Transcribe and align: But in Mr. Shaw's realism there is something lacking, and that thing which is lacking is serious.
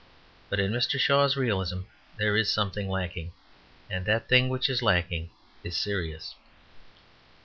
But 0.49 0.59
in 0.59 0.71
Mr. 0.71 0.99
Shaw's 0.99 1.37
realism 1.37 1.81
there 2.17 2.35
is 2.35 2.51
something 2.51 2.89
lacking, 2.89 3.33
and 3.87 4.03
that 4.07 4.27
thing 4.27 4.49
which 4.49 4.67
is 4.67 4.81
lacking 4.81 5.29
is 5.63 5.77
serious. 5.77 6.33